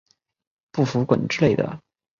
[0.71, 1.79] 不服滚之类的